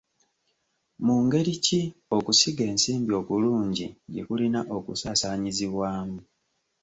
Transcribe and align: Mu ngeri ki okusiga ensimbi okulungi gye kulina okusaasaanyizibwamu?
Mu 1.05 1.15
ngeri 1.23 1.53
ki 1.65 1.81
okusiga 2.17 2.63
ensimbi 2.71 3.11
okulungi 3.21 3.87
gye 4.13 4.21
kulina 4.27 4.59
okusaasaanyizibwamu? 4.77 6.19